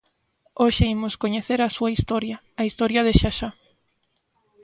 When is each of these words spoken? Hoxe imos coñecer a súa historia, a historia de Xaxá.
Hoxe 0.61 0.85
imos 0.95 1.19
coñecer 1.23 1.59
a 1.63 1.73
súa 1.75 1.93
historia, 1.95 2.37
a 2.61 2.63
historia 2.69 3.01
de 3.07 3.13
Xaxá. 3.21 3.49